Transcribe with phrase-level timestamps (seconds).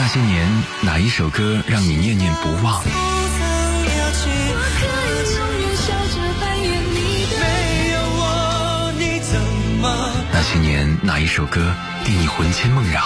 [0.00, 0.48] 那些年，
[0.82, 2.84] 哪一首歌让你念念不忘？
[10.32, 11.74] 那些年，哪一首歌
[12.06, 13.02] 令你魂牵梦绕？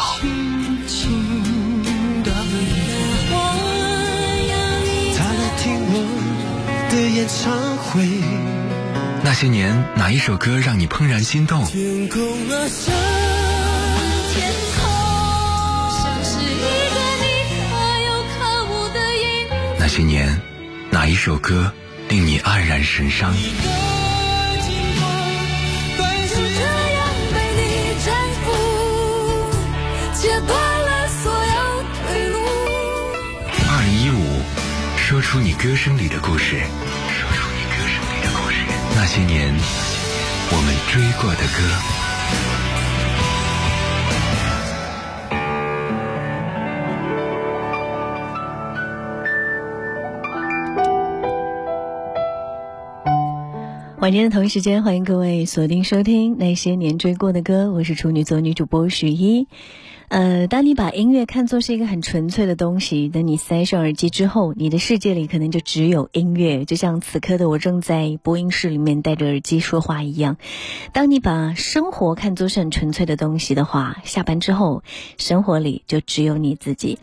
[9.25, 11.67] 那些年，哪一首歌让你怦然心动？
[19.93, 20.41] 些年，
[20.89, 21.71] 哪一首歌
[22.09, 23.31] 令你黯然神伤？
[33.69, 34.41] 二零一五，
[34.97, 36.63] 说出你歌声里的故事。
[37.11, 38.57] 说出你歌声里的故事。
[38.97, 39.55] 那些年，
[40.53, 41.59] 我们追过的歌。
[54.03, 59.47] 晚间的同一时间，欢迎各位锁定收听那些年追过的歌，我是处女座女主播许一。
[60.13, 70.37] 呃，当你把音乐看作是一个很纯粹的东西，等你塞上耳机之后，你的世界里可能就只有音乐，就像此刻的我正在播音室里面戴着耳机说话一样。
[70.93, 74.83] 当你把生活看作是很纯粹的东西的话，下班之后，
[75.17, 76.99] 生活里就只有你自己，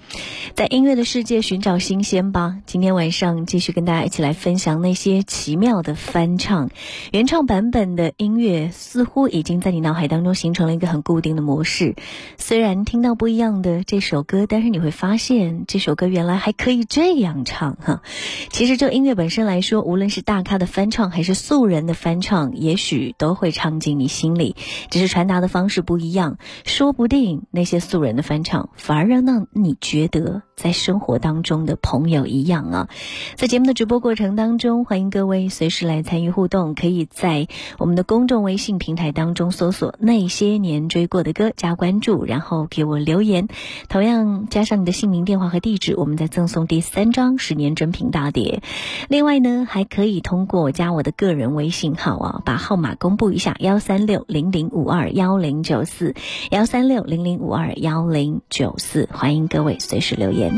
[0.54, 2.58] 在音乐的世界寻找新鲜吧。
[2.68, 6.70] 今天晚上继续跟大家一起来分享那些奇妙的翻唱，
[7.12, 11.96] 原唱版本的音乐似乎已经在你脑海当中形成了一个很固定的模式，
[12.38, 12.99] 虽然听。
[13.00, 18.02] 听到不一样的这首歌，但是你会发现这首歌原来还可以这样唱哈。
[18.50, 24.58] 其实就音乐本身来说，无论是大咖的翻唱还是素人的翻唱，也许都会唱进你心里，
[24.90, 26.40] 只是传达的方式不一样。
[26.66, 32.90] 说不定那些素人的翻唱，反而让让你觉得在生活当中的朋友一样啊。
[33.36, 37.48] 在节目的直播过程当中，欢迎各位随时来参与互动，可以在
[37.78, 43.48] 我们的公众微信平台当中搜索“那些年追过的歌”加关注，然后给我留言，
[43.88, 48.62] 同样加上你的姓名、电话和地址，我们再赠送第三张十年真品大碟。
[49.08, 56.16] 另外呢，还可以通过加我的个人微信号啊，把号码公布一下：幺三六零零五二幺零九四，
[56.52, 59.08] 幺三六零零五二幺零九四。
[59.14, 60.49] 欢迎各位随时留言。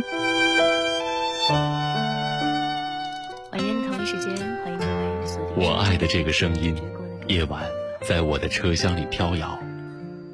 [3.52, 5.64] 晚间同一时间，欢迎各位锁定。
[5.64, 6.76] 我爱的这个声音，
[7.28, 7.64] 夜晚
[8.02, 9.60] 在我的车厢里飘摇，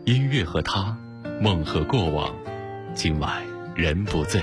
[0.05, 0.97] 音乐和他。
[1.39, 2.33] 梦和过往，
[2.95, 3.43] 今晚
[3.75, 4.41] 人不醉，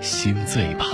[0.00, 0.86] 心醉吧。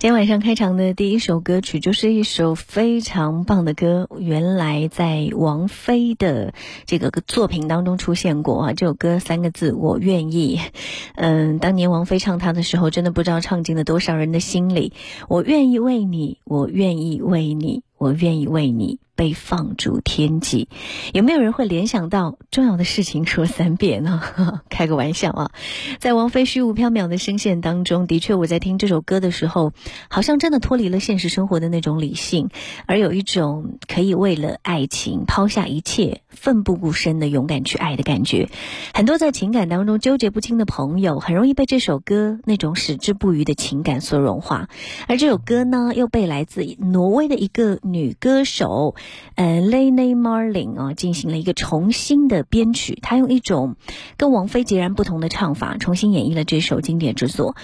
[0.00, 6.54] 今天晚上开场的第一首歌曲就是一首非常棒的歌，原来在王菲的
[6.86, 8.72] 这个作品当中出现过啊。
[8.72, 10.58] 这首歌三个字，我愿意。
[11.16, 14.94] 嗯，当年王菲唱它的时候，真的不知道唱进了多少人的心里。
[15.28, 19.00] 我愿意为你，我愿意为你，我愿意为你。
[19.20, 20.70] 被放逐天际，
[21.12, 24.22] 有没有人会联想到重要的事情说三遍呢？
[24.70, 25.50] 开个玩笑啊！
[25.98, 29.74] 在王菲虚无缥缈的声线当中，的确我在听这首歌的时候，
[30.08, 32.48] 好像真的脱离了现实生活的那种理性，
[32.86, 38.48] 而有一种可以为了爱情抛下一切、奋不顾身的勇敢去爱的感觉。
[38.94, 44.70] 很多在情感当中纠结不清的朋友，很容易被这首歌那种矢志不渝的情感所融化。
[45.08, 48.94] 而这首歌呢，又被来自挪威的一个女歌手。
[49.34, 53.76] 呃，Lene Marlin 啊，进行了一个重新的编曲，他用一种
[54.16, 57.56] 跟王菲截然不同的唱法，重新演绎了这首经典之作。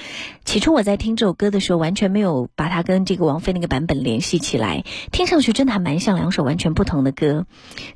[0.44, 7.46] 起初我在听这首歌的时候，完全没有把它跟这个王菲那个版本联系起来，听上去真的还蛮像两首完全不同的歌。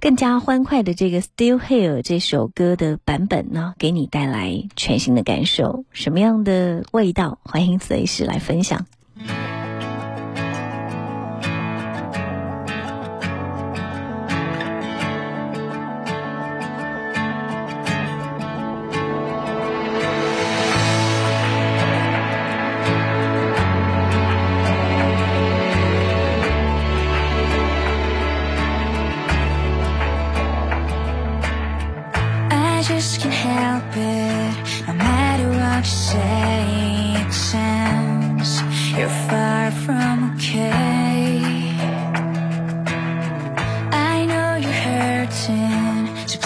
[0.00, 7.38] 更加欢快的这个 Still Here 这首歌的版本呢，给你带来全新的感受，什么样的味道？
[7.44, 8.87] 欢迎随时来分享。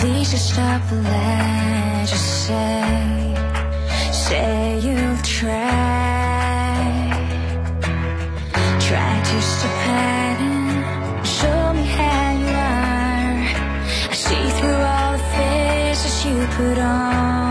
[0.04, 3.34] Please just stop and let you say
[4.12, 5.70] Say you'll try
[8.86, 13.44] Try to to pattern Show me how you are.
[14.10, 17.43] I see through all the faces you put on.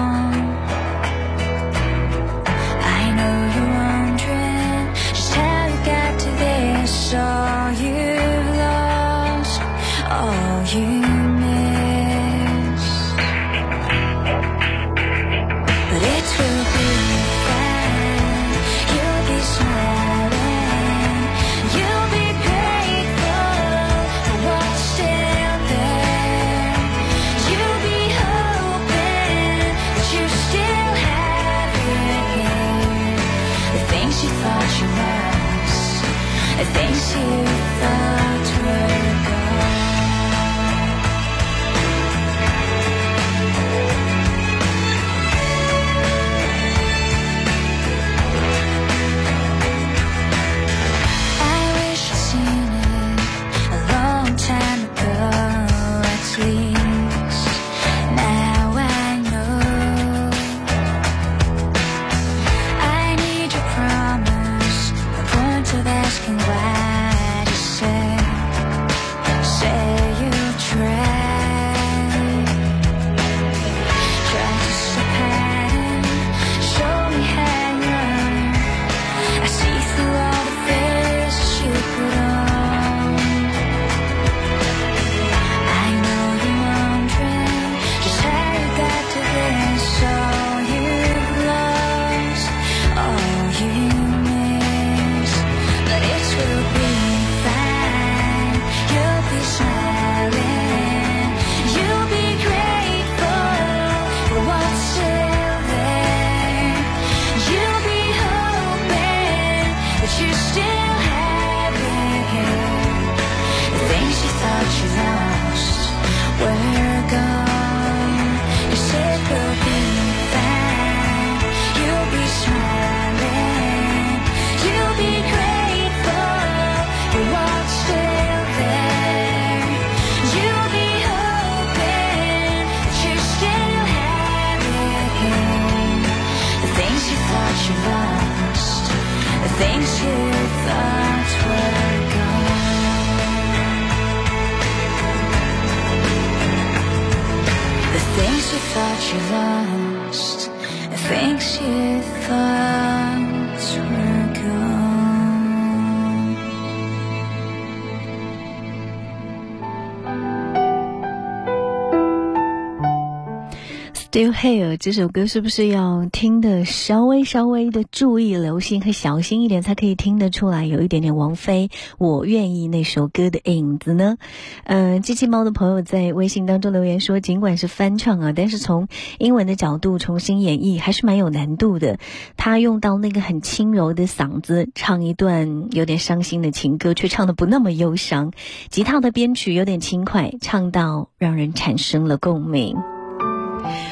[164.43, 174.17] 配合》这首歌是不是要听的稍微稍微的注意、留心和小心一点，才可以听得出来有一点点王菲《我愿意》那首歌的影子呢？
[174.65, 181.97] 呃，机器猫的朋友在微信当中留言说，尽管是翻唱啊，但是从英文的角度重新演绎还是蛮有难度的。
[182.35, 188.33] 他用到那个很轻柔的嗓子唱一段有点伤心的情歌，却唱的不那么忧伤。
[188.69, 192.75] 吉他的编曲有点轻快，唱到让人产生了共鸣。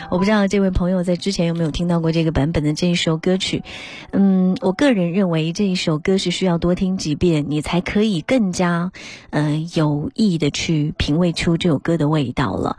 [0.10, 3.64] 我不知道这位朋友在之前有没有听到过这个版本的这一首歌曲。
[4.12, 8.92] 嗯，我个人认为这一首歌是需要多听几遍，你才可以更加，
[9.30, 12.78] 呃，有意的去品味出这首歌的味道了。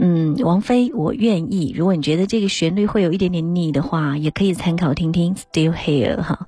[0.00, 1.74] 嗯，王菲，我愿意。
[1.76, 6.46] 如果你觉得这个旋律会有一点点腻的话，也可以参考听听《Still Here》哈。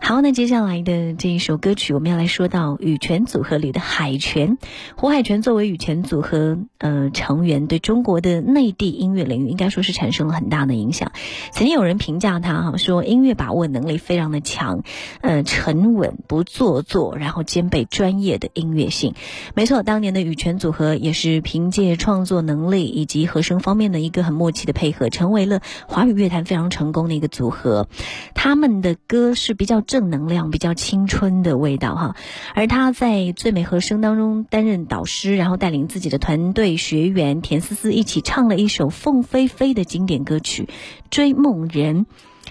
[0.00, 4.58] 好，那接下来的这一首歌曲，我们要来说到羽泉组合里的海泉。
[4.96, 11.12] 胡海泉作为羽泉组合呃成员，对中国的内地音乐领域应该说是产生了很大的影响。
[11.52, 14.82] 曾经有人评价他哈，说音乐把握能力非常的强，
[15.20, 19.14] 呃，沉稳不做作，然后兼备专业的音乐性。
[19.54, 22.79] 没错，当年的羽泉组合也是凭借创作能力。
[22.84, 27.88] 以及和声方面的一个很默契的配合，成为了华语乐坛非常成功的一个组合。
[28.34, 32.16] 他们的歌是比较正能量、比较青春的味道哈。
[32.54, 40.64] 而他在最美和声当中担任导师，然后带领自己的团队学员田思思一起唱了一首凤飞飞的经典歌曲
[41.10, 42.04] 《追梦人》。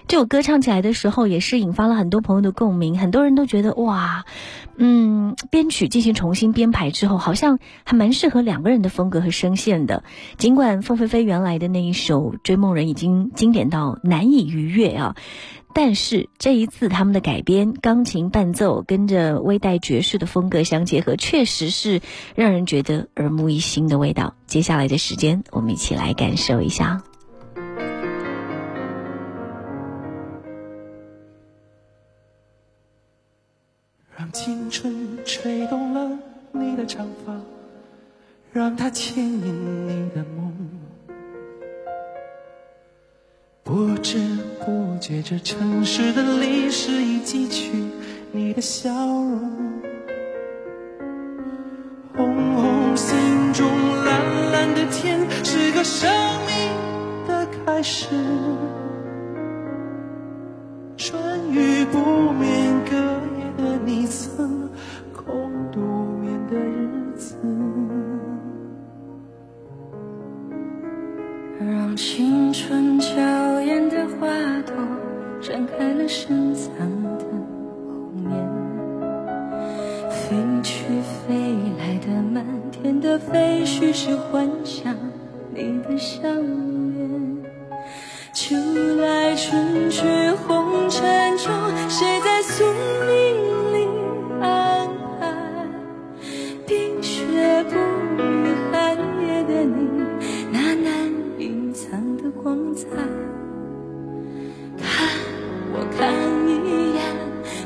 [0.09, 2.97] 这首歌唱起来的时候，也是引发了很多朋友的共鸣。
[2.97, 4.25] 很多人都觉得哇，
[4.75, 10.03] 嗯，编曲进行重新编排之后，好像还蛮适合两个人的风格和声线的。
[10.39, 15.15] 尽管凤飞飞原来的那一首《追梦人》已经经典到难以逾越啊，
[15.75, 22.01] 但是这一次他们的改编，钢琴伴奏跟着微带爵士的风格相结合，确实是
[22.33, 24.33] 让人觉得耳目一新的味道。
[24.47, 27.03] 接下来的时间，我们一起来感受一下。
[34.29, 36.19] 让青春吹动了
[36.51, 37.33] 你的长发，
[38.53, 40.53] 让它牵引你的梦。
[43.63, 44.19] 不知
[44.63, 47.71] 不觉，这城市的历史已记取
[48.31, 49.81] 你的笑容。
[52.15, 53.17] 红红心
[53.51, 53.65] 中
[54.05, 56.07] 蓝蓝的天，是个生
[56.45, 58.05] 命的开始。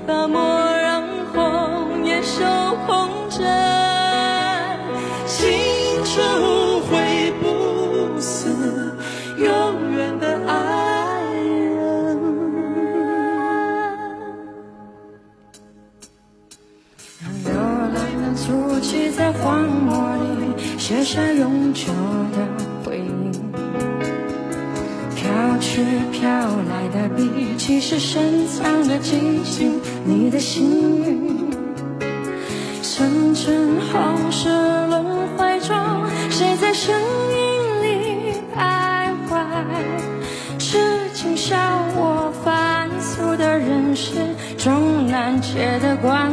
[0.05, 0.39] 把莫
[0.77, 2.43] 让红颜守
[2.85, 3.41] 空枕。
[5.25, 5.49] 青
[6.03, 8.95] 春无悔不死，
[9.37, 12.17] 永远的爱人。
[17.21, 17.53] 让流
[17.93, 21.87] 浪的足迹在荒漠里写下永久
[22.33, 22.47] 的
[22.83, 23.31] 回忆。
[25.15, 25.81] 飘去
[26.11, 31.51] 飘来的笔迹是深藏的激情，你的幸运。
[32.81, 35.75] 深沉后世轮回中，
[36.29, 39.35] 谁在声音里徘徊？
[40.59, 40.77] 痴
[41.13, 41.55] 情笑
[41.95, 44.11] 我凡俗的人世
[44.57, 46.31] 终难解的关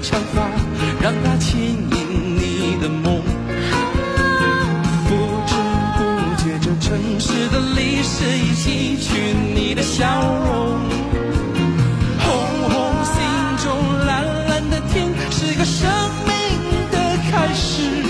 [0.00, 0.42] 长发，
[1.00, 3.22] 让它牵引你的梦。
[5.08, 5.10] 不
[5.46, 5.54] 知
[5.96, 6.00] 不
[6.36, 6.86] 觉，这城
[7.18, 10.04] 市的历史已记取你的笑
[10.46, 10.78] 容。
[12.20, 12.26] 红
[12.70, 13.14] 红心
[13.64, 13.66] 中
[14.06, 15.88] 蓝蓝的天，是个生
[16.26, 16.32] 命
[16.90, 16.96] 的
[17.30, 18.07] 开始。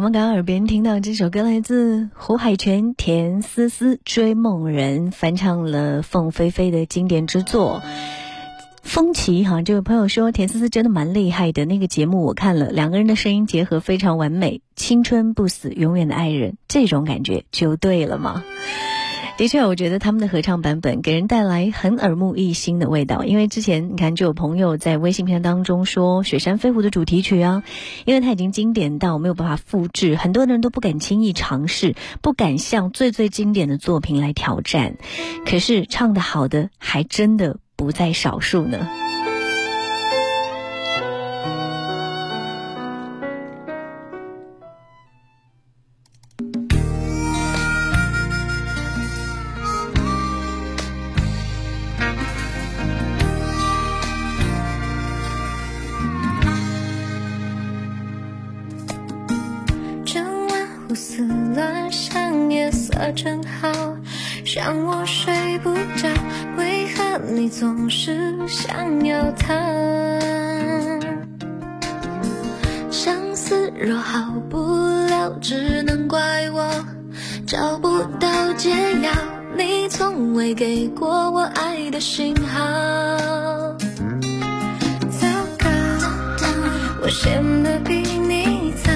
[0.00, 7.82] 我们刚耳边听到这首歌来自胡海泉、田思思《追梦人》，翻唱了凤飞飞的经典之作。
[8.82, 18.42] 风奇哈，这位朋友说田思思真的蛮厉害的，那个节目我看了，两个人的声音结合非常完美，青春不死，永远的爱人，这种感觉就对了嘛。
[19.40, 23.24] 的确，我觉得他们的合唱版本给人带来很耳目一新的味道。
[23.24, 27.62] 因为之前你看，就有朋友在微信片当中说《雪山飞狐》的主题曲啊，
[28.04, 34.98] 因为它已经经典到没有办法复制，很多人都不敢轻易尝试，不敢向最最经典的作品来挑战。
[35.46, 38.86] 可是唱得好的还真的不在少数呢。
[63.00, 63.96] 想，夜色正好，
[64.54, 66.08] 让我睡不着。
[66.58, 69.54] 为何你总是想要逃？
[72.90, 74.58] 相思若好不
[75.06, 76.70] 了，只能怪我
[77.46, 79.10] 找不到解药。
[79.56, 82.58] 你从未给过我爱的信号。
[85.10, 85.26] 糟
[85.58, 85.68] 糕，
[87.02, 88.92] 我陷得比你早，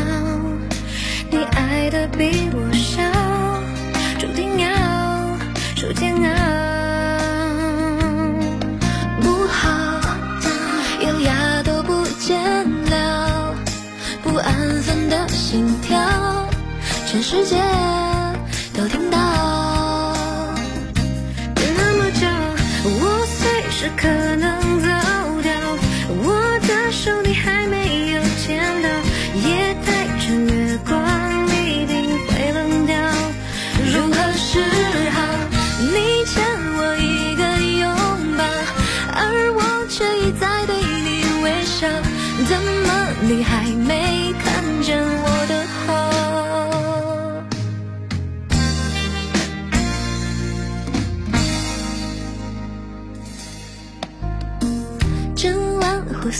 [1.31, 2.74] 你爱的比我
[17.27, 17.57] 世界
[18.77, 19.19] 都听到。
[21.55, 22.27] 别那么久，
[22.85, 24.54] 我随时可能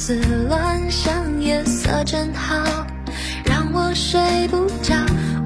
[0.07, 0.21] 思
[0.51, 2.63] 乱想，夜色正好，
[3.43, 4.95] 让我睡不着。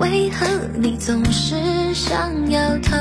[0.00, 1.54] 为何你总是
[1.94, 2.18] 想
[2.50, 2.96] 要逃？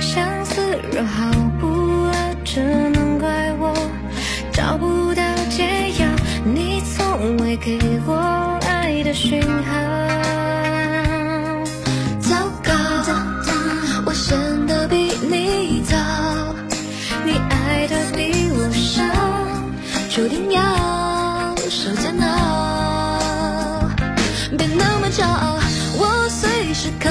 [0.00, 1.30] 相思若好
[1.60, 3.74] 不了，只能怪我
[4.50, 6.08] 找不到解药。
[6.42, 9.75] 你从未给我爱的讯号。
[20.16, 23.86] 注定要受煎熬。
[24.56, 25.58] 别那么骄傲，
[25.98, 27.10] 我随时可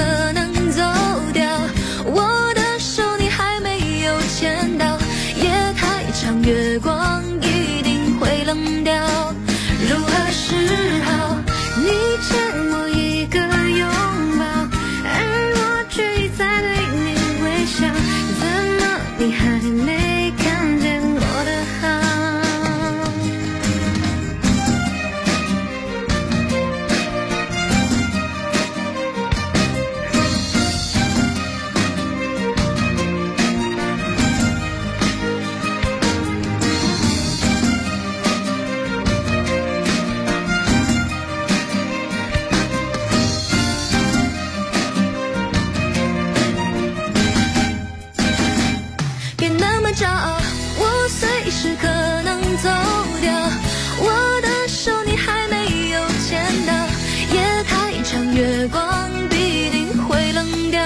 [58.36, 60.82] 月光必定会冷掉。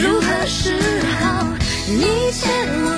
[0.00, 0.78] 如何是
[1.20, 1.44] 好？
[1.88, 2.50] 你欠
[2.84, 2.91] 我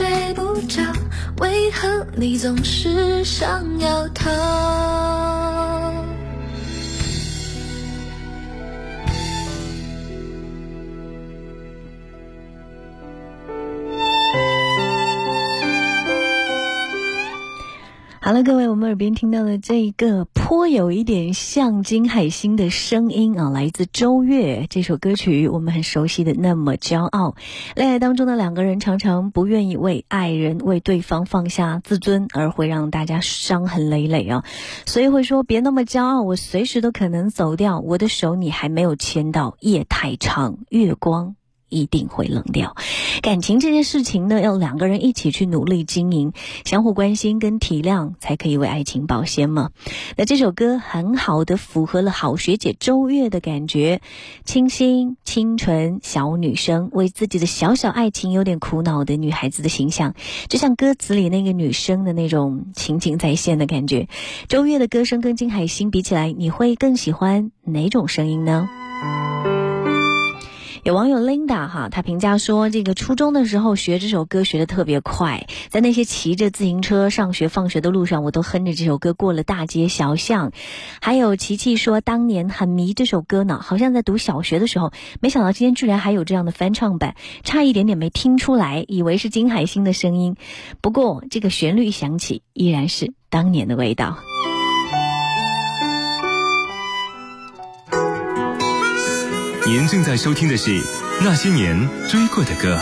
[0.00, 0.80] 睡不着。
[1.40, 5.69] 为何你总是想要逃？
[18.22, 27.30] 好了，各位，我们耳边听到的这一个颇有一点像金海心的声音啊，来自周越这首歌曲，我们很熟悉的《那么骄傲》。
[27.74, 34.44] 恋爱当中的两个人常常不愿意为爱人、为对方放下自尊，而会让大家伤痕累累啊。
[34.84, 41.36] 所以会说别那么骄傲，我随时都可能走掉，我的手你还没有牵到，夜太长，月光。
[41.70, 42.76] 一定会冷掉。
[43.22, 46.32] 感情这件事情呢，要两个人一起去努力经营，
[46.64, 49.70] 相互关心跟体谅，才可以为爱情保鲜嘛。
[50.16, 54.00] 那这首歌很好的符合了好学姐周越的感觉，
[54.44, 60.14] 清新、清纯小女生，为自己的小小爱情有点苦恼的女孩子的形象，
[60.48, 64.08] 就像歌词里那个女生的那种情景再现的感觉。
[64.48, 68.68] 周越的歌声跟金海心比起来，你会更喜欢哪种声音呢？
[70.82, 80.52] 有网友 Linda 哈，她评价说，这个初中的时候学这首歌学的特别快，在那些骑着自行车上学放学的路上，我都哼着这首歌过了大街小巷。
[81.02, 84.90] 还有琪琪说，当年很迷这首歌呢，好像在读小学的时候，
[85.20, 87.14] 没想到今天居然还有这样的翻唱版，
[87.44, 90.36] 差一点点没听出来，以为是金海心的声音。
[90.80, 94.18] 不过这个旋律响起，依然是当年的味道。
[99.70, 100.70] 您正在收听的是
[101.22, 102.76] 《那些年追过的歌》。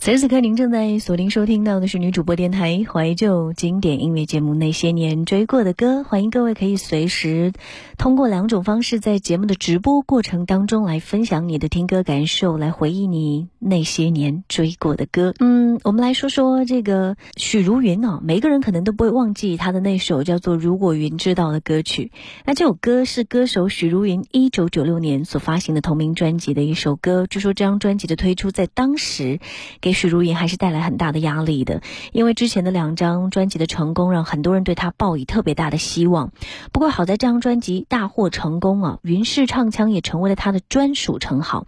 [0.00, 6.00] 此时此刻，您正在锁定收听到的是女主播电台怀旧经典音乐节目《那些年追过的歌》。
[6.04, 7.52] 欢迎各位可以随时
[7.98, 15.34] 通过两种方式，在节目的直播过程当中来分享你的听歌感受，来回忆你那些年追过的歌。
[15.40, 22.12] 嗯，我们来说说这个许茹芸哦，每个人可能都不会忘记她的那首叫做《如果云知道》的歌曲。
[22.44, 27.26] 那这首歌是歌手许茹芸一九九六年所发行的同名专辑的一首歌。
[27.26, 29.40] 据说这张专辑的推出，在当时
[29.80, 31.80] 给也许茹芸还是带来很大的压力的，
[32.12, 36.30] 因为之前的两张专辑的成功，让很多人对她抱以特别大的希望。
[36.72, 41.66] 不过好在这张专辑大获成功啊，云式唱腔也成为了她的专属称号。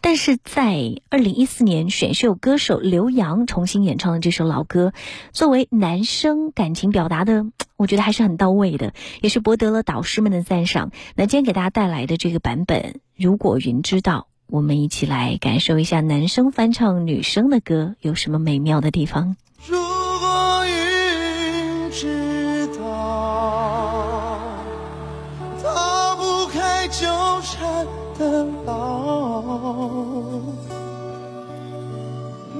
[0.00, 4.92] 但是在二零一四年，选秀歌手刘洋重新演唱了这首老歌，
[5.30, 10.90] 作为男生感情表达的，我觉得还是很到位的，也是博得了导师们的赞赏。
[11.14, 14.26] 那今天给大家带来的这个版本，如果云知道。
[14.50, 19.36] 我们一起来感受一下男生翻唱女生的歌有什么美妙的地方。
[19.68, 24.40] 如果云知道，
[25.62, 27.06] 逃不开纠
[27.42, 27.86] 缠
[28.18, 29.44] 的牢。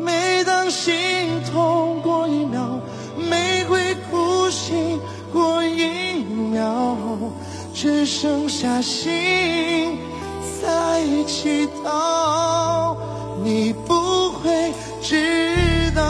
[0.01, 2.81] 每当心痛过一秒，
[3.29, 5.01] 玫瑰哭醒
[5.33, 6.23] 过一
[6.53, 6.97] 秒，
[7.75, 9.99] 只剩下心。
[10.61, 12.97] 在祈祷，
[13.43, 16.03] 你不会知道。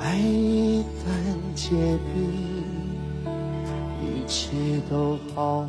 [0.00, 1.70] 爱一旦结
[2.12, 2.16] 冰，
[4.02, 4.50] 一切
[4.90, 5.64] 都好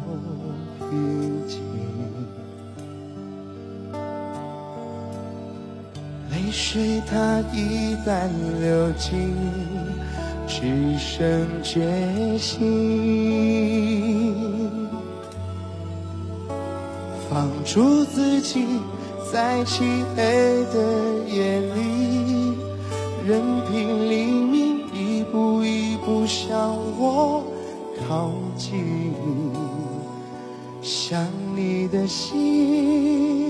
[0.79, 1.61] 平静。
[6.73, 8.27] 水它一旦
[8.59, 9.31] 流尽，
[10.47, 12.65] 只剩决心。
[17.29, 18.65] 放逐自己，
[19.31, 19.83] 在漆
[20.15, 20.79] 黑的
[21.27, 22.57] 夜里，
[23.23, 27.43] 任凭黎明一步一步向我
[28.09, 29.13] 靠近。
[30.81, 33.42] 想你的心。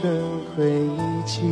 [0.00, 0.64] 化成灰
[1.26, 1.42] 烬。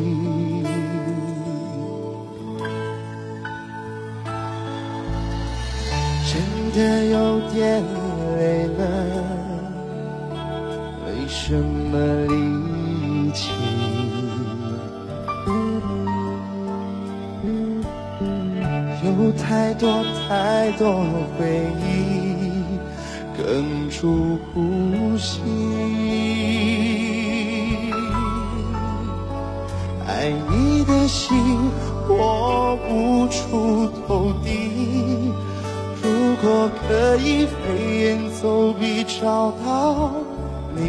[6.25, 6.33] 真
[6.75, 7.83] 的有点
[8.37, 8.81] 累了，
[11.07, 13.51] 为什么离奇？
[19.05, 21.05] 有太多太多
[21.39, 21.87] 回忆，
[23.37, 25.98] 哽住呼吸。
[30.19, 31.71] 爱你的心
[32.09, 35.31] 我无处投递，
[36.03, 37.55] 如果可以飞
[38.01, 40.11] 檐走壁找到
[40.75, 40.83] 你，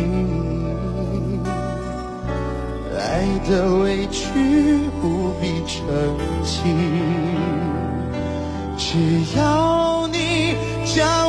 [2.97, 5.77] 爱的委屈不必澄
[6.43, 6.75] 清，
[8.79, 11.28] 只要你将